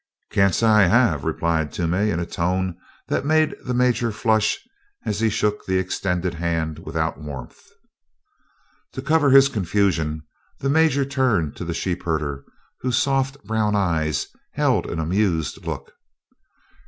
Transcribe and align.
"Can't 0.31 0.55
say 0.55 0.65
I 0.65 0.81
have," 0.87 1.23
replied 1.25 1.71
Toomey 1.71 2.09
in 2.09 2.19
a 2.19 2.25
tone 2.25 2.75
that 3.09 3.23
made 3.23 3.55
the 3.63 3.73
Major 3.75 4.11
flush 4.11 4.57
as 5.05 5.19
he 5.19 5.29
shook 5.29 5.63
the 5.67 5.77
extended 5.77 6.33
hand 6.33 6.79
without 6.79 7.19
warmth. 7.19 7.61
To 8.93 9.03
cover 9.03 9.29
his 9.29 9.47
confusion, 9.47 10.23
the 10.59 10.71
Major 10.71 11.05
turned 11.05 11.55
to 11.57 11.65
the 11.65 11.75
sheepherder 11.75 12.43
whose 12.79 12.97
soft 12.97 13.43
brown 13.43 13.75
eyes 13.75 14.25
held 14.53 14.87
an 14.89 14.97
amused 14.99 15.67
look. 15.67 15.93